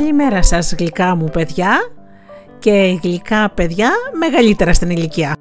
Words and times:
Καλημέρα 0.00 0.42
σας 0.42 0.74
γλυκά 0.78 1.14
μου 1.14 1.28
παιδιά 1.32 1.70
και 2.58 2.98
γλυκά 3.02 3.50
παιδιά 3.54 3.90
μεγαλύτερα 4.18 4.72
στην 4.72 4.90
ηλικία. 4.90 5.37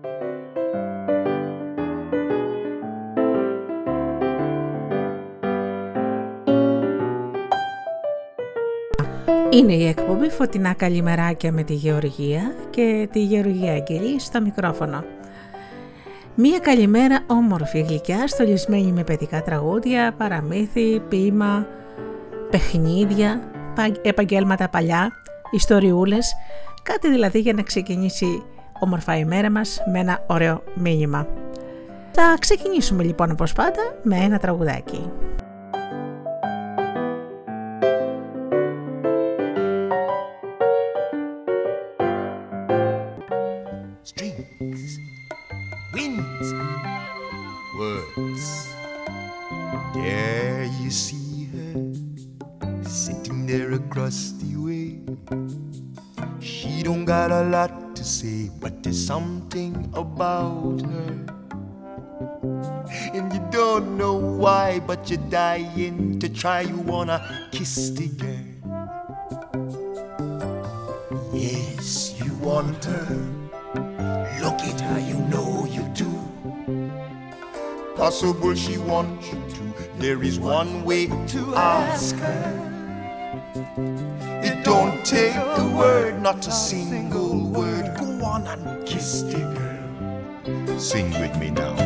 Είναι 9.50 9.74
η 9.74 9.88
εκπομπή 9.88 10.30
Φωτεινά 10.30 10.74
Καλημεράκια 10.74 11.52
με 11.52 11.64
τη 11.64 11.74
Γεωργία 11.74 12.56
και 12.70 13.08
τη 13.12 13.24
Γεωργία 13.24 13.73
Αγγελή 13.73 14.20
στο 14.20 14.42
μικρόφωνο. 14.42 15.04
Μία 16.36 16.60
καλημέρα 16.60 17.20
όμορφη 17.28 17.82
γλυκιά, 17.82 18.28
στολισμένη 18.28 18.92
με 18.92 19.04
παιδικά 19.04 19.42
τραγούδια, 19.42 20.14
παραμύθι, 20.18 21.00
ποίημα, 21.00 21.68
παιχνίδια, 22.50 23.42
επαγγέλματα 24.02 24.70
παλιά, 24.70 25.12
ιστοριούλες, 25.52 26.36
κάτι 26.84 27.09
δηλαδή 27.09 27.40
για 27.40 27.54
να 27.54 27.62
ξεκινήσει 27.62 28.44
όμορφα 28.80 29.18
η 29.18 29.26
μέρα 29.26 29.52
μας 29.52 29.80
με 29.92 30.00
ένα 30.00 30.23
ωραίο 30.28 30.64
μήνυμα. 30.73 31.28
Θα 32.12 32.38
ξεκινήσουμε 32.40 33.04
λοιπόν 33.04 33.32
όπως 33.32 33.54
πάντα 33.54 34.00
με 34.04 34.16
ένα 34.16 34.38
τραγουδάκι. 34.38 35.12
Something 59.08 59.89
about 59.94 60.81
her. 60.81 61.14
And 63.14 63.33
you 63.33 63.42
don't 63.52 63.97
know 63.97 64.16
why, 64.16 64.80
but 64.86 65.09
you're 65.09 65.30
dying 65.30 66.20
to 66.20 66.28
try. 66.28 66.61
You 66.61 66.78
wanna 66.78 67.50
kiss 67.52 67.92
the 67.92 68.08
girl. 68.23 68.48
Yes, 71.33 72.20
you 72.22 72.33
want 72.36 72.83
her. 72.83 73.16
Look 74.44 74.59
at 74.72 74.81
her, 74.81 75.00
you 75.00 75.17
know 75.31 75.66
you 75.66 75.83
do. 75.95 76.11
Possible 77.95 78.55
she 78.55 78.78
wants 78.78 79.31
you 79.31 79.42
to. 79.55 79.64
There 80.00 80.22
is 80.22 80.39
one 80.39 80.83
way 80.83 81.08
to 81.08 81.55
ask 81.55 82.16
her. 82.17 82.67
Take 85.08 85.36
a 85.36 85.73
word, 85.73 86.22
not 86.22 86.45
a 86.45 86.52
single 86.52 87.39
word 87.52 87.95
Go 87.97 88.25
on 88.25 88.45
and 88.45 88.86
kiss 88.86 89.22
the 89.22 89.39
girl. 89.39 90.77
Sing 90.77 91.11
with 91.11 91.39
me 91.39 91.49
now. 91.49 91.77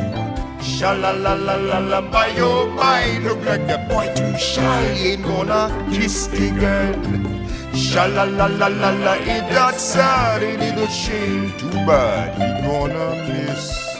Sha 0.60 0.94
la 0.94 1.12
la 1.12 1.34
la 1.36 1.54
la 1.54 1.78
la 1.78 2.02
by 2.02 2.30
your 2.30 2.66
mind. 2.72 3.26
Look 3.26 3.46
like 3.46 3.68
the 3.68 3.78
boy 3.88 4.12
too 4.16 4.36
shy. 4.40 4.86
Ain't 5.06 5.22
gonna 5.22 5.70
kiss 5.94 6.26
the 6.34 6.50
girl. 6.50 7.76
Sha 7.76 8.06
la 8.06 8.24
la 8.24 8.48
la 8.48 8.66
la 8.66 8.90
la. 8.90 9.14
It 9.14 9.46
that 9.54 9.76
sad, 9.76 10.42
it 10.42 10.60
little 10.60 10.88
shame. 10.88 11.54
Too 11.60 11.70
bad. 11.86 12.34
He 12.42 12.68
gonna 12.68 13.22
miss 13.28 13.91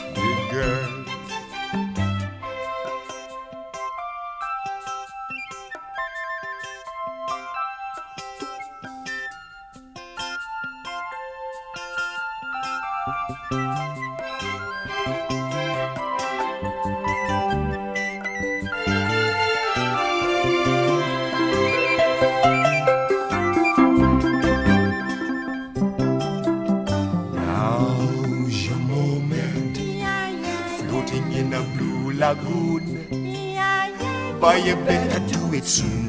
lagoon. 32.34 32.84
Boy, 34.40 34.56
you 34.64 34.76
better 34.76 35.20
do 35.32 35.54
it 35.54 35.64
soon. 35.64 36.08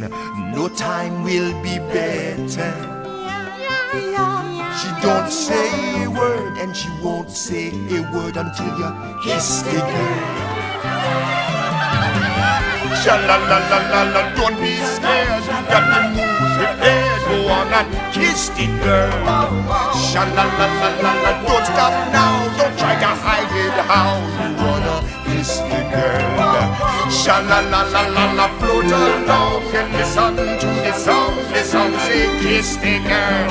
No 0.56 0.67
time 0.69 1.23
will 1.23 1.53
be 1.61 1.78
better. 1.91 2.73
She 4.79 4.89
don't 5.01 5.31
say 5.31 6.03
a 6.03 6.09
word 6.09 6.57
and 6.57 6.75
she 6.75 6.89
won't 7.01 7.29
say 7.29 7.69
a 7.69 8.01
word 8.13 8.38
until 8.38 8.72
you 8.79 8.89
kiss 9.23 9.62
the 9.63 9.72
girl. 9.72 10.44
Sha 13.03 13.16
la 13.28 13.35
la 13.50 13.57
la 13.69 13.79
la 13.91 14.01
la, 14.13 14.22
don't 14.35 14.56
be 14.62 14.73
scared. 14.95 15.44
You 15.44 15.59
got 15.67 15.83
the 15.91 16.00
moves 16.16 16.56
prepared. 16.57 17.22
Go 17.28 17.35
on 17.51 17.73
and 17.79 18.13
kiss 18.16 18.50
the 18.56 18.66
girl. 18.83 19.12
Sha 20.07 20.23
la 20.35 20.45
la 20.59 20.67
la 20.79 20.89
la 21.03 21.12
la, 21.23 21.31
don't 21.47 21.62
Sha 27.23 27.39
la 27.39 27.61
la 27.61 27.84
la 27.84 28.01
la 28.16 28.34
la, 28.34 28.47
float 28.59 28.91
along 28.91 29.63
and 29.73 29.94
listen 29.94 30.35
to 30.35 30.67
the 30.84 30.91
song. 30.91 31.34
The 31.53 31.63
song 31.63 31.94
say 32.00 32.28
kiss 32.41 32.75
the 32.75 33.00
girl. 33.00 33.50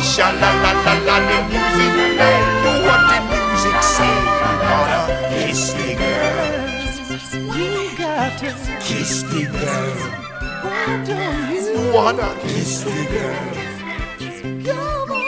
Sha 0.00 0.30
la 0.30 0.50
la 0.62 0.72
la 0.84 0.94
la, 1.06 1.16
the 1.26 1.36
music 1.50 1.92
play. 2.14 2.38
You 2.62 2.72
want 2.86 3.02
the 3.10 3.18
music 3.26 3.78
say. 3.82 4.16
Kiss 5.34 5.62
the 5.72 5.88
girl. 5.98 6.46
You 7.58 7.74
got 7.98 8.38
to 8.38 8.50
kiss 8.86 9.22
the 9.24 9.42
girl. 9.50 9.98
Why 10.62 11.02
don't 11.04 11.50
you 11.50 11.92
wanna 11.92 12.30
kiss 12.42 12.84
the 12.84 13.02
girl? 13.10 13.50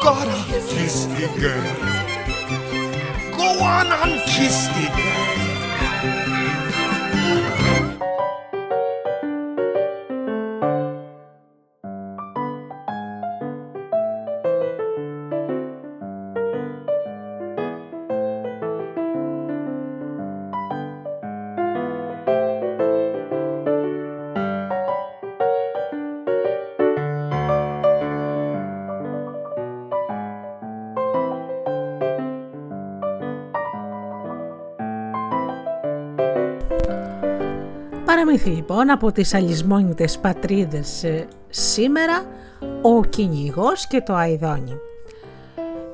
Gotta 0.00 0.38
kiss 0.70 0.96
the 1.06 1.26
girl. 1.42 1.66
Go 3.36 3.46
on 3.64 3.88
and 3.88 4.14
kiss 4.30 4.58
the 4.68 4.86
girl. 4.94 5.33
Παραμύθι 38.14 38.50
λοιπόν 38.50 38.90
από 38.90 39.12
τις 39.12 39.34
αλυσμόνιτες 39.34 40.18
πατρίδες 40.18 41.04
ε, 41.04 41.26
σήμερα 41.48 42.24
ο 42.82 43.04
κυνηγός 43.04 43.86
και 43.86 44.00
το 44.00 44.16
αιδόνι. 44.16 44.76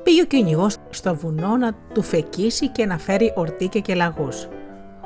Πήγε 0.03 0.21
ο 0.21 0.25
κυνηγός 0.25 0.77
στο 0.89 1.15
βουνό 1.15 1.57
να 1.57 1.71
του 1.93 2.01
φεκίσει 2.01 2.67
και 2.67 2.85
να 2.85 2.97
φέρει 2.97 3.33
ορτίκια 3.35 3.81
και 3.81 3.95
λαγούς. 3.95 4.47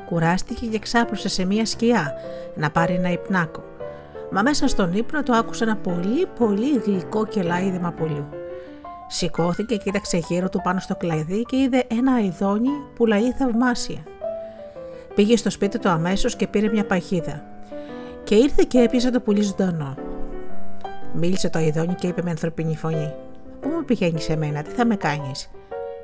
Κουράστηκε 0.06 0.66
και 0.66 0.80
ξάπλωσε 0.80 1.30
σε 1.30 1.46
μια 1.46 1.66
σκιά 1.66 2.14
να 2.56 2.72
πάρει 2.72 2.94
ένα 2.94 3.12
υπνάκο. 3.12 3.64
Μα 4.32 4.42
μέσα 4.42 4.68
στον 4.68 4.94
ύπνο 4.94 5.24
του 5.24 5.36
άκουσε 5.36 5.64
ένα 5.64 5.76
πολύ 5.76 6.26
πολύ 6.40 6.78
γλυκό 6.86 7.26
κελάιδημα 7.26 7.92
πολύ. 7.92 8.26
Σηκώθηκε, 9.08 9.76
κοίταξε 9.76 10.18
γύρω 10.18 10.50
του 10.50 10.62
πάνω 10.64 10.80
στο 10.80 10.96
κλαδί 10.96 11.42
και 11.42 11.56
είδε 11.56 11.84
ένα 11.88 12.12
αιδόνι 12.18 12.70
που 12.96 13.06
λαεί 13.06 13.32
θαυμάσια. 13.32 14.04
Πήγε 15.16 15.38
στο 15.38 15.50
σπίτι 15.50 15.80
του 15.80 15.90
αμέσως 15.90 16.36
και 16.36 16.48
πήρε 16.48 16.70
μια 16.70 16.86
παχύδα. 16.86 17.44
Και 18.24 18.36
ήρθε 18.36 18.64
και 18.68 18.80
έπιασε 18.80 19.12
το 19.12 19.20
πουλί 19.20 19.42
ζωντανό. 19.42 19.96
Μίλησε 21.14 21.50
το 21.50 21.60
αειδόνι 21.60 21.94
και 21.94 22.08
είπε 22.08 22.22
με 22.24 22.30
ανθρωπινή 22.30 22.76
φωνή: 22.76 23.14
Πού 23.60 23.70
με 23.70 23.84
πηγαίνεις 23.86 24.24
σε 24.24 24.36
μένα, 24.36 24.62
τι 24.62 24.70
θα 24.70 24.86
με 24.86 24.96
κάνεις; 24.96 25.50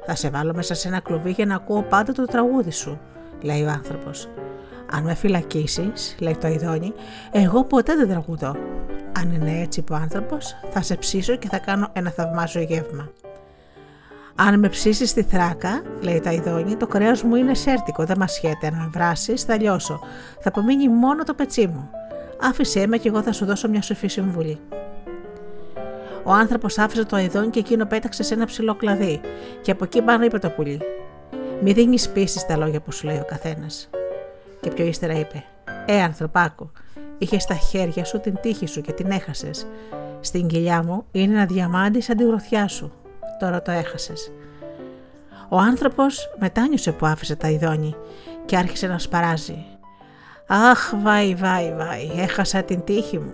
Θα 0.05 0.15
σε 0.15 0.29
βάλω 0.29 0.53
μέσα 0.53 0.73
σε 0.73 0.87
ένα 0.87 0.99
κλουβί 0.99 1.31
για 1.31 1.45
να 1.45 1.55
ακούω 1.55 1.81
πάντα 1.81 2.11
το 2.13 2.25
τραγούδι 2.25 2.71
σου. 2.71 2.99
λέει 3.41 3.63
ο 3.63 3.69
άνθρωπος. 3.69 4.29
Αν 4.91 5.03
με 5.03 5.13
φυλακίσεις, 5.13 6.15
λέει 6.19 6.37
το 6.39 6.47
ειδόνι, 6.47 6.93
εγώ 7.31 7.63
ποτέ 7.63 7.95
δεν 7.95 8.07
τραγουδώ. 8.07 8.55
Αν 9.19 9.31
είναι 9.31 9.61
έτσι, 9.61 9.79
είπε 9.79 9.93
ο 9.93 9.95
άνθρωπος, 9.95 10.55
θα 10.71 10.81
σε 10.81 10.95
ψήσω 10.95 11.35
και 11.35 11.47
θα 11.47 11.59
κάνω 11.59 11.89
ένα 11.93 12.09
θαυμάσιο 12.09 12.61
γεύμα. 12.61 13.09
Αν 14.47 14.59
με 14.59 14.69
ψήσεις 14.69 15.09
στη 15.09 15.23
θράκα, 15.23 15.81
λέει 15.99 16.19
τα 16.19 16.31
ειδόνι, 16.31 16.75
το 16.75 16.87
κρέο 16.87 17.13
μου 17.23 17.35
είναι 17.35 17.53
σέρτικο, 17.53 18.05
δεν 18.05 18.17
μασχέται. 18.17 18.67
Αν 18.67 18.73
με 18.73 18.89
βράσεις, 18.93 19.43
θα 19.43 19.55
λιώσω. 19.55 19.99
Θα 20.39 20.49
απομείνει 20.49 20.89
μόνο 20.89 21.23
το 21.23 21.33
πετσί 21.33 21.67
μου. 21.67 21.89
Άφησέ 22.41 22.87
με 22.87 22.97
και 22.97 23.07
εγώ 23.07 23.21
θα 23.21 23.31
σου 23.31 23.45
δώσω 23.45 23.69
μια 23.69 23.81
σοφή 23.81 24.07
συμβουλή. 24.07 24.59
Ο 26.23 26.31
άνθρωπος 26.31 26.77
άφησε 26.77 27.05
το 27.05 27.17
ειδόνι 27.17 27.49
και 27.49 27.59
εκείνο 27.59 27.85
πέταξε 27.85 28.23
σε 28.23 28.33
ένα 28.33 28.45
ψηλό 28.45 28.75
κλαδί, 28.75 29.21
και 29.61 29.71
από 29.71 29.83
εκεί 29.83 30.01
πάνω 30.01 30.23
είπε 30.23 30.39
το 30.39 30.49
πουλί: 30.49 30.81
Μη 31.61 31.71
δίνεις 31.71 32.09
πίστη 32.09 32.39
στα 32.39 32.57
λόγια 32.57 32.81
που 32.81 32.91
σου 32.91 33.07
λέει 33.07 33.17
ο 33.17 33.25
καθένας. 33.27 33.89
Και 34.61 34.69
πιο 34.69 34.85
ύστερα 34.85 35.13
είπε: 35.13 35.43
Ε, 35.85 36.01
ανθρωπάκο, 36.01 36.71
είχες 37.17 37.43
στα 37.43 37.55
χέρια 37.55 38.05
σου 38.05 38.19
την 38.19 38.37
τύχη 38.41 38.65
σου 38.65 38.81
και 38.81 38.91
την 38.91 39.11
έχασες. 39.11 39.67
Στην 40.19 40.47
κοιλιά 40.47 40.83
μου 40.83 41.05
είναι 41.11 41.33
ένα 41.33 41.45
διαμάντι 41.45 42.01
σαν 42.01 42.17
τη 42.17 42.23
γροθιά 42.23 42.67
σου. 42.67 42.91
Τώρα 43.41 43.61
το 43.61 43.71
έχασες. 43.71 44.31
Ο 45.49 45.57
άνθρωπος 45.57 46.29
μετάνιωσε 46.39 46.91
που 46.91 47.05
άφησε 47.05 47.35
τα 47.35 47.49
ειδόνι 47.49 47.95
και 48.45 48.57
άρχισε 48.57 48.87
να 48.87 48.97
σπαράζει. 48.99 49.65
Αχ, 50.47 50.93
βάι, 51.03 51.35
βάι, 51.35 51.75
βάι, 51.75 52.11
έχασα 52.15 52.63
την 52.63 52.83
τύχη 52.83 53.19
μου. 53.19 53.33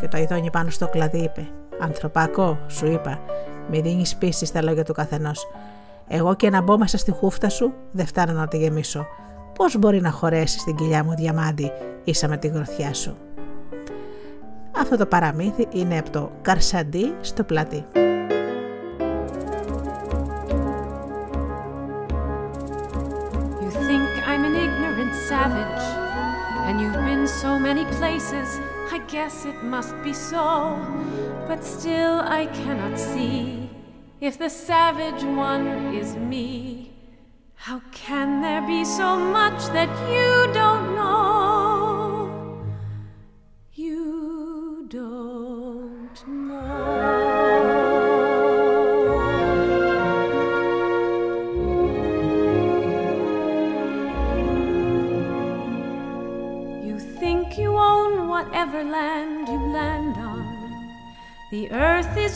Και 0.00 0.08
το 0.08 0.18
ειδόνι 0.18 0.50
πάνω 0.50 0.70
στο 0.70 0.88
κλαδί 0.88 1.18
είπε: 1.18 1.48
Ανθρωπάκο, 1.80 2.58
σου 2.66 2.86
είπα, 2.86 3.20
μη 3.70 3.80
δίνεις 3.80 4.16
πίστη 4.16 4.46
στα 4.46 4.62
λόγια 4.62 4.84
του 4.84 4.92
καθενός. 4.92 5.46
Εγώ 6.08 6.34
και 6.34 6.50
να 6.50 6.62
μπω 6.62 6.78
μέσα 6.78 6.98
στη 6.98 7.10
χούφτα 7.10 7.48
σου, 7.48 7.72
δεν 7.90 8.06
φτάνω 8.06 8.32
να 8.32 8.48
τη 8.48 8.56
γεμίσω. 8.56 9.06
Πώς 9.54 9.78
μπορεί 9.78 10.00
να 10.00 10.10
χωρέσεις 10.10 10.60
στην 10.60 10.76
κοιλιά 10.76 11.04
μου 11.04 11.14
διαμάντι 11.14 11.72
ίσα 12.04 12.28
με 12.28 12.36
τη 12.36 12.48
γροθιά 12.48 12.94
σου; 12.94 13.16
Αυτό 14.80 14.96
το 14.96 15.06
παραμύθι 15.06 15.66
είναι 15.70 15.98
από 15.98 16.10
το 16.10 16.30
Καρσαντί 16.42 17.14
στο 17.20 17.44
πλατή. 17.44 17.84
Guess 29.16 29.46
it 29.46 29.62
must 29.64 29.94
be 30.04 30.12
so. 30.12 30.76
But 31.48 31.64
still, 31.64 32.20
I 32.20 32.44
cannot 32.58 32.98
see 32.98 33.70
if 34.20 34.36
the 34.36 34.50
savage 34.50 35.22
one 35.24 35.66
is 35.94 36.14
me. 36.16 36.92
How 37.54 37.80
can 37.92 38.42
there 38.42 38.60
be 38.60 38.84
so 38.84 39.16
much 39.16 39.60
that 39.76 39.90
you 40.12 40.52
don't 40.52 40.94
know? 40.94 41.25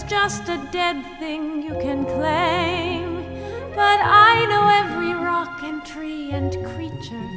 Is 0.00 0.10
just 0.10 0.48
a 0.48 0.56
dead 0.70 0.96
thing 1.18 1.62
you 1.62 1.74
can 1.80 2.04
claim. 2.04 3.22
But 3.74 4.00
I 4.02 4.46
know 4.50 4.64
every 4.82 5.14
rock 5.14 5.62
and 5.62 5.84
tree 5.84 6.30
and 6.32 6.52
creature 6.74 7.28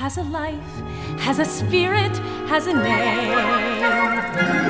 has 0.00 0.16
a 0.16 0.22
life, 0.22 0.74
has 1.20 1.38
a 1.38 1.44
spirit, 1.44 2.16
has 2.48 2.66
a 2.66 2.72
name. 2.72 3.30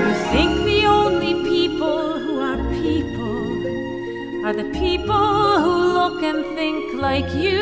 You 0.00 0.14
think 0.32 0.52
the 0.64 0.86
only 0.86 1.34
people 1.48 2.18
who 2.18 2.40
are 2.40 2.60
people 2.82 4.46
are 4.46 4.54
the 4.54 4.70
people 4.78 5.60
who 5.64 5.92
look 5.98 6.22
and 6.22 6.44
think 6.56 7.00
like 7.00 7.30
you. 7.34 7.60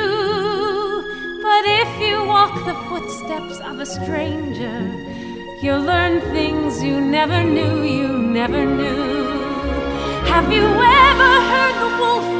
But 1.42 1.64
if 1.82 1.90
you 2.00 2.24
walk 2.24 2.54
the 2.66 2.74
footsteps 2.88 3.60
of 3.60 3.80
a 3.80 3.86
stranger, 3.86 4.78
you'll 5.62 5.82
learn 5.82 6.20
things 6.32 6.82
you 6.82 7.00
never 7.00 7.42
knew, 7.42 7.82
you 7.82 8.18
never 8.18 8.64
knew. 8.64 9.17
Have 10.28 10.52
you 10.52 10.62
ever 10.62 11.32
heard 11.50 11.76
the 11.84 11.90
wolf 12.00 12.37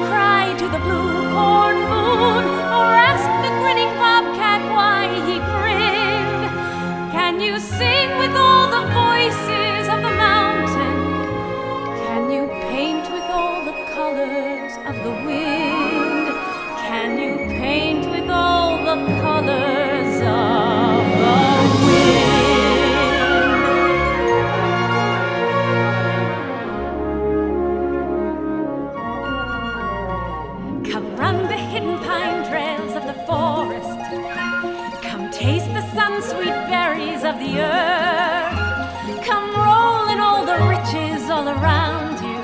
sweet 36.22 36.58
berries 36.66 37.22
of 37.22 37.38
the 37.38 37.60
earth. 37.60 39.24
Come 39.24 39.48
roll 39.54 40.08
in 40.08 40.18
all 40.20 40.44
the 40.44 40.58
riches 40.66 41.30
all 41.30 41.48
around 41.48 42.18
you. 42.20 42.40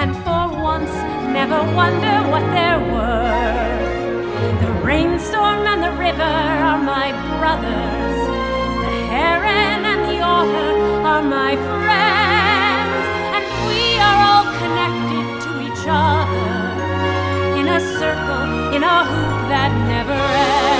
And 0.00 0.16
for 0.24 0.48
once, 0.62 0.94
never 1.38 1.60
wonder 1.74 2.16
what 2.32 2.44
they're 2.54 2.84
worth. 2.94 4.60
The 4.62 4.72
rainstorm 4.82 5.66
and 5.66 5.82
the 5.82 5.92
river 5.92 6.22
are 6.22 6.78
my 6.78 7.12
brothers. 7.38 8.20
The 8.84 8.96
heron 9.12 9.84
and 9.92 10.02
the 10.10 10.20
otter 10.20 10.74
are 11.12 11.22
my 11.22 11.56
friends. 11.56 13.04
And 13.36 13.44
we 13.68 13.82
are 14.08 14.20
all 14.28 14.46
connected 14.62 15.26
to 15.44 15.50
each 15.66 15.84
other 15.86 16.52
in 17.60 17.68
a 17.68 17.80
circle, 17.98 18.74
in 18.74 18.82
a 18.82 18.98
hoop 19.04 19.48
that 19.52 19.70
never 19.92 20.12
ends. 20.12 20.73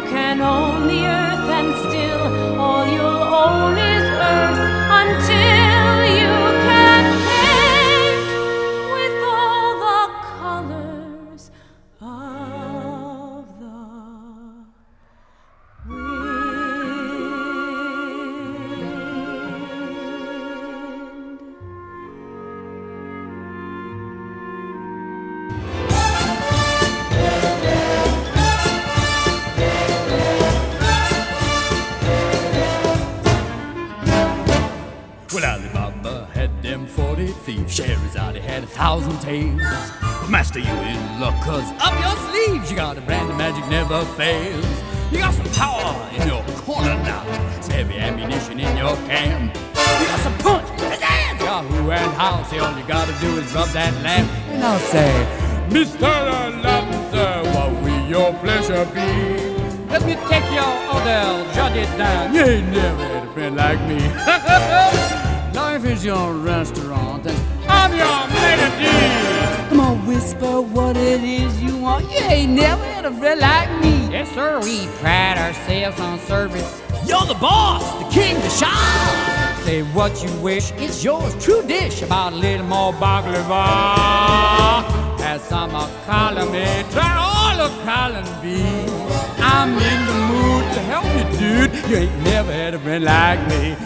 Can 0.00 0.40
own 0.40 0.86
the 0.86 1.04
earth, 1.04 1.48
and 1.58 1.74
still 1.86 2.60
all 2.60 2.86
you'll 2.86 3.24
own 3.44 3.76
is 3.76 4.06
earth 4.32 4.60
until 5.00 5.61
40 37.72 37.94
thieves. 37.94 38.14
Sherazade 38.14 38.40
had 38.40 38.64
a 38.64 38.66
thousand 38.66 39.18
tales. 39.20 39.60
Master, 40.28 40.58
you 40.58 40.66
in 40.66 41.20
luck, 41.20 41.34
cause 41.42 41.64
up 41.80 41.98
your 42.00 42.16
sleeves 42.30 42.70
you 42.70 42.76
got 42.76 42.96
a 42.98 43.00
brand 43.00 43.30
of 43.30 43.36
magic 43.36 43.66
never 43.68 44.04
fails. 44.16 44.66
You 45.10 45.18
got 45.18 45.34
some 45.34 45.46
power 45.52 46.10
in 46.14 46.28
your 46.28 46.42
corner 46.60 46.94
now. 47.02 47.24
Some 47.60 47.72
heavy 47.72 47.98
ammunition 47.98 48.60
in 48.60 48.76
your 48.76 48.96
camp. 49.08 49.54
You 49.54 50.06
got 50.06 50.20
some 50.20 50.38
punch, 50.38 50.68
pizzazz, 50.80 51.40
Yahoo 51.40 51.90
and 51.90 52.12
how. 52.14 52.42
Say 52.44 52.58
all 52.58 52.76
you 52.78 52.84
gotta 52.86 53.12
do 53.20 53.38
is 53.38 53.52
rub 53.54 53.68
that 53.70 53.92
lamp. 54.02 54.30
And 54.48 54.64
I'll 54.64 54.78
say, 54.78 55.10
Mr. 55.68 56.52
Sir, 57.10 57.42
what 57.54 57.82
will 57.82 58.08
your 58.08 58.32
pleasure 58.34 58.84
be? 58.86 59.52
Let 59.90 60.02
me 60.06 60.14
take 60.30 60.48
your 60.50 60.72
order, 60.88 61.44
jot 61.52 61.76
it 61.76 61.98
down. 61.98 62.34
You 62.34 62.40
ain't 62.40 62.68
never 62.68 63.04
had 63.04 63.28
a 63.28 63.32
friend 63.32 63.56
like 63.56 63.80
me. 63.86 64.00
Life 65.54 65.84
is 65.84 66.02
your 66.02 66.32
restaurant, 66.32 67.26
and 67.26 67.41
your 67.96 68.26
melody. 68.36 69.68
Come 69.68 69.80
on, 69.80 70.06
whisper 70.06 70.60
what 70.60 70.96
it 70.96 71.22
is 71.22 71.62
you 71.62 71.76
want. 71.76 72.10
You 72.10 72.18
ain't 72.18 72.52
never 72.52 72.84
had 72.84 73.04
a 73.04 73.12
friend 73.12 73.40
like 73.40 73.70
me. 73.82 74.08
Yes, 74.10 74.30
sir, 74.32 74.60
we 74.60 74.86
pride 75.00 75.38
ourselves 75.38 75.98
on 76.00 76.18
service. 76.20 76.82
You're 77.06 77.26
the 77.26 77.34
boss, 77.34 77.82
the 78.02 78.10
king, 78.10 78.34
the 78.36 78.50
shah. 78.50 79.58
Say 79.64 79.82
what 79.94 80.22
you 80.22 80.30
wish, 80.40 80.72
it's 80.72 81.02
yours, 81.04 81.34
true 81.44 81.62
dish. 81.62 82.02
About 82.02 82.32
a 82.32 82.36
little 82.36 82.66
more 82.66 82.92
baklava. 82.92 83.62
Have 85.20 85.40
some 85.40 85.70
column 86.04 86.54
A, 86.54 86.84
try 86.90 87.16
all 87.16 87.60
of 87.60 87.72
column 87.84 88.24
B. 88.42 88.62
I'm 89.38 89.70
in 89.70 90.06
the 90.06 90.18
mood 90.30 90.64
to 90.74 90.80
help 90.80 91.06
you, 91.16 91.24
dude. 91.38 91.90
You 91.90 91.96
ain't 91.96 92.24
never 92.24 92.52
had 92.52 92.74
a 92.74 92.78
friend 92.78 93.04
like 93.04 93.40
me. 93.48 93.76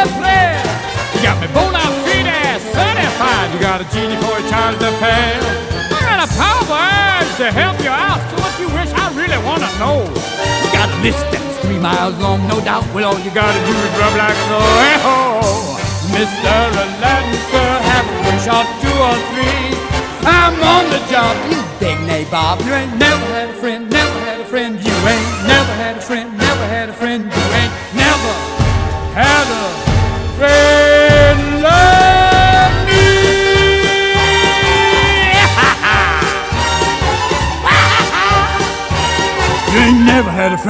You 0.00 1.20
got 1.20 1.36
me 1.44 1.48
bona 1.52 1.76
fide 1.76 2.56
certified. 2.72 3.52
You 3.52 3.60
got 3.60 3.84
a 3.84 3.86
genie 3.92 4.16
for 4.16 4.32
a 4.32 4.44
child 4.48 4.80
to 4.80 4.88
fail. 4.96 5.44
I 5.92 6.00
got 6.08 6.24
a 6.24 6.28
power 6.40 6.72
urge 6.72 7.28
to 7.36 7.52
help 7.52 7.76
you 7.84 7.92
out. 7.92 8.16
So 8.32 8.40
what 8.40 8.56
you 8.56 8.72
wish 8.72 8.88
I 8.96 9.12
really 9.12 9.36
wanna 9.44 9.68
know. 9.76 10.08
You 10.08 10.68
got 10.72 10.88
a 10.88 10.96
list 11.04 11.20
that's 11.28 11.58
three 11.60 11.76
miles 11.76 12.16
long, 12.16 12.40
no 12.48 12.64
doubt. 12.64 12.88
Well, 12.94 13.12
all 13.12 13.20
you 13.20 13.28
gotta 13.28 13.60
do 13.68 13.76
is 13.76 13.92
rub 14.00 14.16
like 14.16 14.40
so. 14.48 14.56
Hey 14.80 14.96
ho, 15.04 15.76
Mr. 16.16 16.48
Aladdin, 16.48 17.36
sir, 17.52 17.70
have 17.92 18.08
a 18.08 18.16
wish 18.24 18.48
or 18.48 18.64
two 18.80 18.96
or 19.04 19.16
three. 19.36 19.76
I'm 20.24 20.56
on 20.64 20.88
the 20.88 21.00
job, 21.12 21.36
you 21.52 21.60
big 21.76 22.00
nabob. 22.08 22.64
You 22.64 22.72
ain't 22.72 22.96
never 22.96 23.19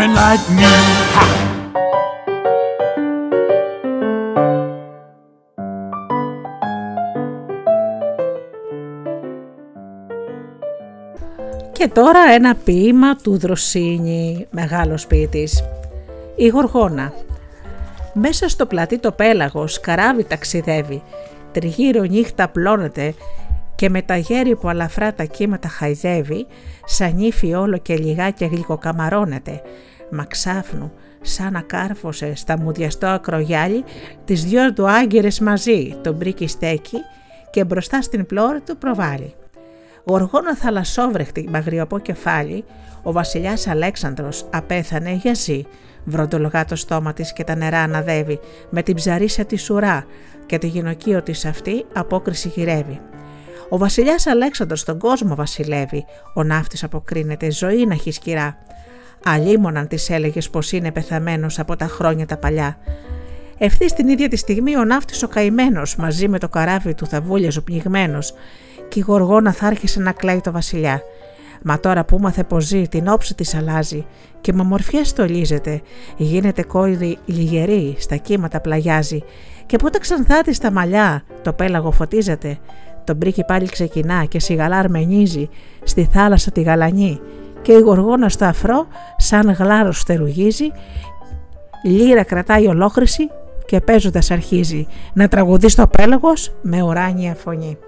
friend 0.01 0.15
like 0.15 0.47
me. 0.57 0.71
Ha. 1.15 1.25
Και 11.73 11.89
τώρα 11.89 12.21
ένα 12.35 12.55
ποίημα 12.55 13.17
του 13.17 13.39
Δροσίνη, 13.39 14.47
μεγάλος 14.51 15.07
ποιητής. 15.07 15.65
Η 16.37 16.49
Γοργόνα. 16.49 17.13
Μέσα 18.13 18.49
στο 18.49 18.67
πλατή 18.67 18.99
το 18.99 19.13
πέλαγος 19.13 19.81
καράβι 19.81 20.25
ταξιδεύει, 20.25 21.03
τριγύρω 21.53 22.03
νύχτα 22.03 22.49
πλώνεται 22.49 23.15
και 23.75 23.89
με 23.89 24.03
τα 24.03 24.17
γέρι 24.17 24.57
που 24.57 24.69
αλαφρά 24.69 25.15
τα 25.15 25.25
κύματα 25.25 25.69
χαϊδεύει, 25.69 26.47
σαν 26.85 27.15
νύφη 27.15 27.55
όλο 27.55 27.79
και 27.79 27.97
λιγάκια 27.97 28.47
γλυκοκαμαρώνεται, 28.47 29.63
μα 30.11 30.25
ξάφνου 30.25 30.93
σαν 31.21 31.53
να 31.53 31.61
κάρφωσε 31.61 32.35
στα 32.35 32.59
μουδιαστό 32.59 33.07
ακρογιάλι 33.07 33.85
τις 34.25 34.45
δυο 34.45 34.73
του 34.73 34.91
άγκυρες 34.91 35.41
μαζί, 35.41 35.97
τον 36.03 36.15
μπρίκι 36.15 36.47
στέκει 36.47 36.99
και 37.51 37.65
μπροστά 37.65 38.03
στην 38.03 38.27
πλώρη 38.27 38.61
του 38.61 38.77
προβάλλει. 38.77 39.35
Γοργόνα 40.05 40.57
θαλασσόβρεχτη 40.57 41.47
με 41.51 41.59
αγριοπό 41.59 41.99
κεφάλι, 41.99 42.65
ο 43.03 43.13
βασιλιάς 43.13 43.67
Αλέξανδρος 43.67 44.47
απέθανε 44.51 45.13
για 45.13 45.35
ζει. 45.35 45.63
Βροντολογά 46.05 46.65
το 46.65 46.77
στόμα 46.77 47.13
της 47.13 47.33
και 47.33 47.45
τα 47.45 47.55
νερά 47.55 47.79
αναδεύει, 47.79 48.41
με 48.71 48.83
την 48.83 48.95
ψαρίσα 48.95 49.45
τη 49.45 49.73
ουρά 49.73 50.05
και 50.47 50.59
το 50.59 50.67
γυναικείο 50.67 51.23
της 51.23 51.45
αυτή 51.45 51.85
απόκριση 51.93 52.49
γυρεύει. 52.49 53.01
Ο 53.69 53.79
βασιλιάς 53.79 54.27
Αλέξανδρος 54.27 54.81
στον 54.81 54.99
κόσμο 54.99 55.35
βασιλεύει, 55.35 56.05
ο 56.35 56.43
ναύτης 56.43 56.85
αποκρίνεται, 56.85 57.51
ζωή 57.51 57.87
να 57.87 57.95
έχει 57.95 58.11
σκυρά. 58.11 58.59
Αλίμοναν 59.25 59.89
της 59.89 60.11
έλεγες 60.11 60.51
πως 60.51 60.73
είναι 60.73 60.93
πεθαμένος 60.93 61.59
από 61.59 61.77
τα 61.77 61.87
χρόνια 61.87 62.27
τα 62.27 62.37
παλιά. 62.37 62.79
Ευθύ 63.59 63.87
την 63.87 64.09
ίδια 64.09 64.29
τη 64.29 64.37
στιγμή 64.37 64.77
ο 64.77 64.85
ναύτης 64.85 65.23
ο 65.23 65.29
καημένος 65.29 65.97
μαζί 65.97 66.29
με 66.29 66.39
το 66.39 66.49
καράβι 66.49 66.95
του 66.95 67.07
θα 67.07 67.21
βούλιαζε 67.21 67.61
πνιγμένο 67.61 68.19
και 68.89 68.99
η 68.99 69.03
γοργόνα 69.07 69.53
θα 69.53 69.67
άρχισε 69.67 70.01
να 70.01 70.13
κλαίει 70.13 70.41
το 70.41 70.53
βασιλιά. 70.53 71.03
Μα 71.63 71.81
τώρα 71.81 72.05
που 72.05 72.19
μάθε 72.19 72.45
πως 72.45 72.65
ζει, 72.65 72.89
την 72.89 73.09
όψη 73.09 73.35
της 73.35 73.55
αλλάζει 73.55 74.07
και 74.41 74.53
με 74.53 74.61
ομορφιά 74.61 75.05
στολίζεται, 75.05 75.81
γίνεται 76.17 76.63
κόηδη 76.63 77.19
λιγερή, 77.25 77.97
στα 77.99 78.17
κύματα 78.17 78.61
πλαγιάζει 78.61 79.23
και 79.67 79.77
πότε 79.77 79.99
ξανθά 79.99 80.41
της 80.43 80.59
τα 80.59 80.71
μαλλιά 80.71 81.23
το 81.43 81.53
πέλαγο 81.53 81.91
φωτίζεται, 81.91 82.59
το 83.05 83.15
μπρίκι 83.15 83.45
πάλι 83.45 83.69
ξεκινά 83.69 84.25
και 84.25 84.41
σιγαλά 84.41 84.77
αρμενίζει 84.79 85.49
στη 85.83 86.09
θάλασσα 86.13 86.51
τη 86.51 86.63
γαλανή 86.63 87.21
και 87.63 87.73
η 87.73 87.79
γοργόνα 87.79 88.29
στο 88.29 88.45
αφρό 88.45 88.87
σαν 89.17 89.51
γλάρος 89.51 90.01
στερουγίζει, 90.01 90.71
λύρα 91.85 92.25
κρατάει 92.25 92.67
ολόχρηση 92.67 93.31
και 93.67 93.81
παίζοντας 93.81 94.31
αρχίζει 94.31 94.87
να 95.13 95.29
τραγουδεί 95.29 95.69
στο 95.69 95.87
πέλαγος 95.87 96.53
με 96.63 96.83
ουράνια 96.83 97.35
φωνή. 97.35 97.79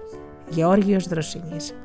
Γεώργιος 0.49 1.07
Δροσινής. 1.07 1.75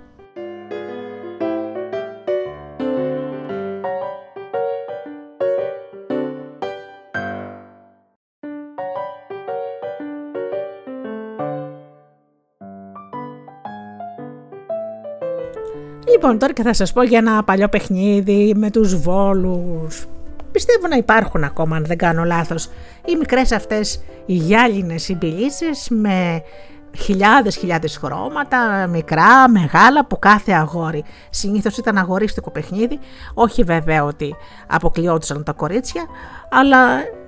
Λοιπόν, 16.19 16.39
τώρα 16.39 16.53
και 16.53 16.63
θα 16.63 16.73
σας 16.73 16.93
πω 16.93 17.03
για 17.03 17.19
ένα 17.19 17.45
παλιό 17.45 17.69
παιχνίδι 17.69 18.53
με 18.57 18.71
τους 18.71 19.01
βόλους. 19.01 20.07
Πιστεύω 20.53 20.89
να 20.89 20.97
υπάρχουν 20.97 21.45
ακόμα, 21.45 21.77
αν 21.77 21.85
δεν 21.85 21.99
κάνω 21.99 22.25
λάθος, 22.25 22.71
οι 23.05 23.17
μικρές 23.17 23.53
αυτές 23.53 24.01
οι 24.27 24.33
γυάλινες 24.35 25.03
συμπηλίσεις 25.03 25.89
με 25.89 26.43
χιλιάδες 26.97 27.57
χιλιάδες 27.57 27.97
χρώματα, 27.97 28.87
μικρά, 28.87 29.49
μεγάλα, 29.49 30.05
που 30.07 30.19
κάθε 30.19 30.53
αγόρι. 30.53 31.05
Συνήθως 31.31 31.77
ήταν 31.77 31.99
αγορίστικο 31.99 32.51
παιχνίδι, 32.51 32.99
όχι 33.35 33.63
βέβαια 33.63 34.05
ότι 34.05 34.35
αποκλειόντουσαν 34.67 35.45
τα 35.45 35.53
κορίτσια, 35.53 36.07
αλλά 36.51 36.79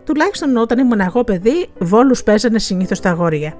τουλάχιστον 0.05 0.57
όταν 0.57 0.79
ήμουν 0.79 1.01
εγώ 1.01 1.25
παιδί, 1.25 1.69
βόλους 1.79 2.23
παίζανε 2.23 2.59
συνήθως 2.59 3.01
τα 3.01 3.11
αγόρια. 3.11 3.55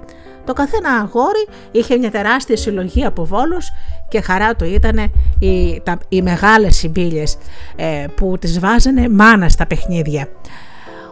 Το 0.45 0.53
καθένα 0.53 0.89
αγόρι 0.89 1.47
είχε 1.71 1.97
μια 1.97 2.11
τεράστια 2.11 2.57
συλλογή 2.57 3.05
από 3.05 3.25
βόλους 3.25 3.71
και 4.07 4.21
χαρά 4.21 4.55
του 4.55 4.65
ήταν 4.65 5.11
οι, 5.39 5.81
τα, 5.83 5.97
οι 6.09 6.21
μεγάλες 6.21 6.75
συμπίλες 6.75 7.37
ε, 7.75 8.05
που 8.15 8.37
τις 8.39 8.59
βάζανε 8.59 9.09
μάνας 9.09 9.51
στα 9.51 9.67
παιχνίδια. 9.67 10.27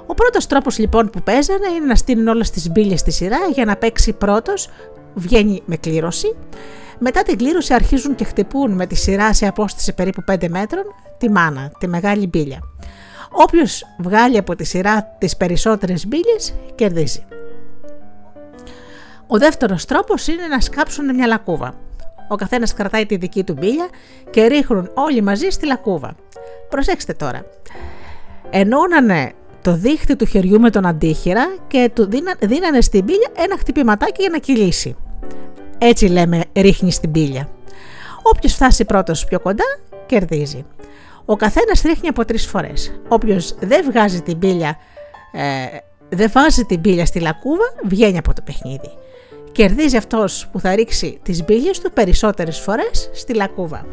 Ο 0.05 0.13
πρώτος 0.13 0.47
τρόπος 0.47 0.77
λοιπόν 0.77 1.09
που 1.09 1.21
παίζανε 1.23 1.67
είναι 1.75 1.85
να 1.85 1.95
στείλουν 1.95 2.27
όλες 2.27 2.49
τις 2.49 2.71
μπύλε 2.71 2.95
στη 2.95 3.11
σειρά 3.11 3.37
για 3.53 3.65
να 3.65 3.75
παίξει 3.75 4.13
πρώτος, 4.13 4.69
βγαίνει 5.13 5.61
με 5.65 5.75
κλήρωση. 5.75 6.35
Μετά 6.99 7.23
την 7.23 7.37
κλήρωση 7.37 7.73
αρχίζουν 7.73 8.15
και 8.15 8.23
χτυπούν 8.23 8.71
με 8.71 8.85
τη 8.85 8.95
σειρά 8.95 9.33
σε 9.33 9.47
απόσταση 9.47 9.93
περίπου 9.93 10.23
5 10.31 10.49
μέτρων 10.49 10.83
τη 11.17 11.29
μάνα, 11.29 11.71
τη 11.79 11.87
μεγάλη 11.87 12.27
μπύλια. 12.27 12.59
Όποιος 13.31 13.83
βγάλει 13.97 14.37
από 14.37 14.55
τη 14.55 14.63
σειρά 14.63 15.15
τις 15.17 15.37
περισσότερες 15.37 16.07
μπύλε 16.07 16.35
κερδίζει. 16.75 17.25
Ο 19.31 19.37
δεύτερος 19.37 19.85
τρόπος 19.85 20.27
είναι 20.27 20.47
να 20.47 20.59
σκάψουν 20.59 21.15
μια 21.15 21.27
λακκούβα. 21.27 21.73
Ο 22.27 22.35
καθένας 22.35 22.73
κρατάει 22.73 23.05
τη 23.05 23.15
δική 23.15 23.43
του 23.43 23.53
μπύλια 23.53 23.87
και 24.29 24.45
ρίχνουν 24.45 24.91
όλοι 24.93 25.21
μαζί 25.21 25.49
στη 25.49 25.65
λακκούβα. 25.65 26.15
Προσέξτε 26.69 27.13
τώρα. 27.13 27.45
Ενώνανε 28.49 29.33
το 29.61 29.75
δίχτυ 29.75 30.15
του 30.15 30.25
χεριού 30.25 30.59
με 30.59 30.69
τον 30.69 30.85
αντίχειρα 30.85 31.55
και 31.67 31.91
του 31.93 32.09
δίνανε 32.39 32.81
στην 32.81 33.05
πύλια 33.05 33.29
ένα 33.37 33.57
χτυπηματάκι 33.57 34.21
για 34.21 34.29
να 34.29 34.37
κυλήσει. 34.37 34.95
Έτσι 35.77 36.05
λέμε 36.05 36.43
ρίχνει 36.55 36.91
την 37.01 37.11
πύλια. 37.11 37.49
Όποιος 38.21 38.53
φτάσει 38.53 38.85
πρώτος 38.85 39.25
πιο 39.25 39.39
κοντά, 39.39 39.65
κερδίζει. 40.05 40.65
Ο 41.25 41.35
καθένας 41.35 41.81
ρίχνει 41.81 42.07
από 42.07 42.25
τρεις 42.25 42.45
φορές. 42.45 42.99
Όποιος 43.07 43.55
δεν 43.59 43.85
βγάζει 43.91 44.21
την 44.21 44.39
πύλια, 44.39 44.77
ε, 45.31 45.77
δεν 46.09 46.31
βάζει 46.33 46.63
την 46.65 46.81
πύλια 46.81 47.05
στη 47.05 47.19
λακκούβα, 47.19 47.73
βγαίνει 47.83 48.17
από 48.17 48.33
το 48.33 48.41
παιχνίδι. 48.45 48.91
Κερδίζει 49.51 49.97
αυτός 49.97 50.47
που 50.51 50.59
θα 50.59 50.75
ρίξει 50.75 51.19
τις 51.23 51.43
μπύλες 51.43 51.79
του 51.79 51.91
περισσότερες 51.91 52.59
φορές 52.59 53.09
στη 53.13 53.33
λακκούβα. 53.33 53.85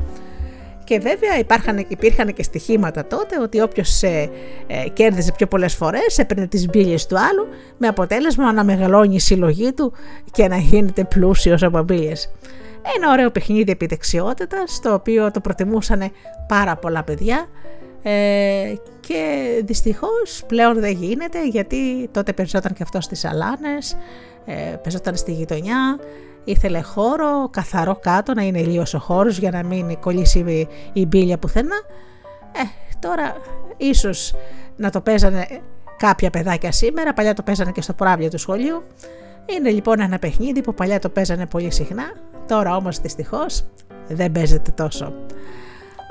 Και 0.85 0.99
βέβαια 0.99 1.39
υπάρχαν, 1.39 1.87
υπήρχαν 1.89 2.33
και 2.33 2.43
στοιχήματα 2.43 3.07
τότε 3.07 3.41
ότι 3.41 3.61
όποιος 3.61 4.03
ε, 4.03 4.31
ε, 4.67 4.89
κέρδιζε 4.93 5.33
πιο 5.33 5.47
πολλές 5.47 5.75
φορές 5.75 6.19
έπαιρνε 6.19 6.47
τις 6.47 6.67
μπύλες 6.67 7.07
του 7.07 7.19
άλλου 7.19 7.47
με 7.79 7.87
αποτέλεσμα 7.87 8.53
να 8.53 8.65
μεγαλώνει 8.65 9.15
η 9.15 9.21
συλλογή 9.21 9.73
του 9.73 9.93
και 10.31 10.49
να 10.49 10.57
γίνεται 10.57 11.05
πλούσιος 11.05 11.63
από 11.63 11.83
μπύλες. 11.83 12.33
Ένα 12.97 13.13
ωραίο 13.13 13.31
παιχνίδι 13.31 13.71
επιδεξιότητας, 13.71 14.81
το 14.83 14.95
οποίο 14.95 15.31
το 15.31 15.41
προτιμούσαν 15.41 16.11
πάρα 16.49 16.77
πολλά 16.77 17.03
παιδιά 17.03 17.47
ε, 18.09 18.75
και 19.01 19.51
δυστυχώς 19.65 20.43
πλέον 20.47 20.81
δεν 20.81 20.91
γίνεται 20.91 21.47
γιατί 21.49 22.09
τότε 22.13 22.33
παίζονταν 22.33 22.73
και 22.73 22.83
αυτός 22.83 23.05
στις 23.05 23.25
αλάνες, 23.25 23.97
ε, 24.45 24.77
παίζονταν 24.83 25.17
στη 25.17 25.33
γειτονιά, 25.33 25.99
ήθελε 26.45 26.81
χώρο 26.81 27.49
καθαρό 27.51 27.97
κάτω 27.97 28.35
να 28.35 28.43
είναι 28.43 28.61
λίγο 28.61 28.83
ο 28.95 28.99
χώρος 28.99 29.39
για 29.39 29.51
να 29.51 29.65
μην 29.65 30.01
κολλήσει 30.01 30.69
η 30.93 31.07
μπύλια 31.07 31.39
πουθενά. 31.39 31.77
Ε, 32.53 32.97
τώρα 32.99 33.37
ίσως 33.77 34.35
να 34.77 34.91
το 34.91 35.01
παίζανε 35.01 35.47
κάποια 35.97 36.31
παιδάκια 36.31 36.73
σήμερα, 36.73 37.13
παλιά 37.13 37.35
το 37.35 37.43
παίζανε 37.43 37.71
και 37.71 37.83
στο 37.83 37.93
πράβλιο 37.93 38.29
του 38.29 38.39
σχολείου. 38.39 38.83
Είναι 39.47 39.71
λοιπόν 39.71 40.01
ένα 40.01 40.19
παιχνίδι 40.19 40.61
που 40.61 40.75
παλιά 40.75 40.99
το 40.99 41.09
παίζανε 41.09 41.47
πολύ 41.47 41.73
συχνά, 41.73 42.13
τώρα 42.47 42.77
όμως 42.77 43.01
δυστυχώς 43.01 43.65
δεν 44.09 44.33
παίζεται 44.33 44.71
τόσο. 44.71 45.13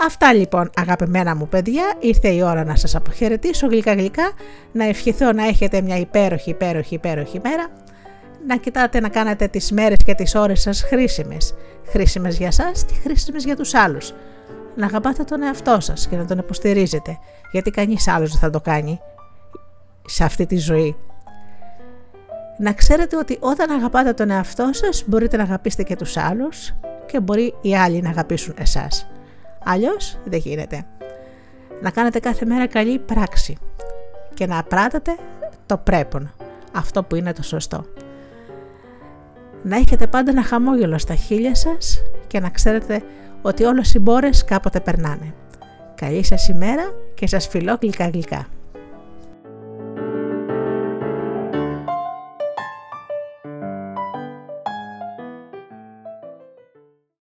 Αυτά 0.02 0.34
λοιπόν 0.34 0.70
αγαπημένα 0.76 1.36
μου 1.36 1.48
παιδιά, 1.48 1.94
ήρθε 2.00 2.28
η 2.28 2.42
ώρα 2.42 2.64
να 2.64 2.76
σας 2.76 2.96
αποχαιρετήσω 2.96 3.68
γλυκά 3.68 3.94
γλυκά, 3.94 4.32
να 4.72 4.86
ευχηθώ 4.86 5.32
να 5.32 5.48
έχετε 5.48 5.82
μια 5.82 5.98
υπέροχη 5.98 6.50
υπέροχη 6.50 6.96
υπέροχη 6.96 7.40
μέρα, 7.44 7.68
να 8.48 8.58
κοιτάτε 8.58 9.00
να 9.00 9.10
κάνετε 9.10 9.48
τις 9.48 9.72
μέρες 9.72 9.98
και 10.06 10.14
τις 10.14 10.36
ώρες 10.36 10.62
σας 10.62 10.82
χρήσιμες, 10.82 11.54
χρήσιμες 11.86 12.38
για 12.38 12.52
σας 12.52 12.86
και 12.86 12.94
χρήσιμες 13.04 13.44
για 13.44 13.56
τους 13.56 13.74
άλλους. 13.74 14.14
Να 14.76 14.86
αγαπάτε 14.86 15.24
τον 15.24 15.44
εαυτό 15.44 15.80
σας 15.80 16.08
και 16.08 16.16
να 16.16 16.26
τον 16.26 16.38
υποστηρίζετε, 16.38 17.18
γιατί 17.52 17.72
κανείς 17.72 18.08
άλλος 18.08 18.30
δεν 18.32 18.40
θα 18.40 18.50
το 18.50 18.62
κάνει 18.62 19.00
σε 20.06 20.24
αυτή 20.24 20.46
τη 20.46 20.58
ζωή. 20.58 20.96
Να 22.58 22.74
ξέρετε 22.74 23.18
ότι 23.18 23.38
όταν 23.40 23.72
αγαπάτε 23.72 24.14
τον 24.14 24.30
εαυτό 24.30 24.70
σας 24.72 25.04
μπορείτε 25.08 25.38
να 25.38 25.44
αγαπήσετε 25.44 25.84
και 25.84 25.96
τους 25.96 26.18
άλλους 26.18 26.74
και 27.06 27.20
μπορεί 27.20 27.54
οι 27.62 27.76
άλλοι 27.78 28.02
να 28.02 28.10
αγαπήσουν 28.10 28.56
εσάς. 28.58 29.08
Αλλιώς 29.68 30.18
δεν 30.24 30.40
γίνεται. 30.40 30.86
Να 31.82 31.90
κάνετε 31.90 32.20
κάθε 32.20 32.46
μέρα 32.46 32.68
καλή 32.68 33.00
πράξη 33.00 33.58
και 34.34 34.46
να 34.46 34.64
πράτατε 34.64 35.16
το 35.66 35.78
πρέπον, 35.78 36.32
αυτό 36.72 37.04
που 37.04 37.16
είναι 37.16 37.34
το 37.34 37.44
σωστό. 37.44 37.86
Να 39.64 39.76
έχετε 39.76 40.08
πάντα 40.08 40.32
ένα 40.32 40.44
χαμόγελο 40.44 40.98
στα 40.98 41.16
χείλια 41.16 41.56
σας 41.56 42.02
και 42.28 42.40
να 42.40 42.50
ξέρετε 42.50 43.04
ότι 43.42 43.64
όλες 43.64 43.94
οι 43.94 44.00
μπόρες 44.00 44.44
κάποτε 44.44 44.80
περνάνε. 44.80 45.34
Καλή 45.96 46.24
σας 46.24 46.48
ημέρα 46.48 46.94
και 47.14 47.28
σας 47.28 47.48
φιλώ 47.48 47.78
γλυκά 47.82 48.08
γλυκά. 48.08 48.48